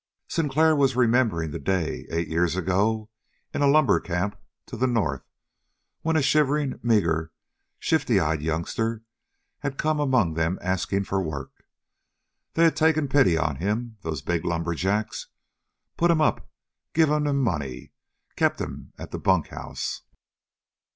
[0.27, 3.11] Sinclair was remembering the day, eight years ago,
[3.53, 4.35] in a lumber camp
[4.65, 5.21] to the north
[6.01, 7.31] when a shivering, meager,
[7.77, 9.03] shifty eyed youngster
[9.59, 11.65] had come among them asking for work.
[12.53, 15.27] They had taken pity on him, those big lumberjacks,
[15.97, 16.49] put him up,
[16.95, 17.91] given him money,
[18.35, 20.01] kept him at the bunk house.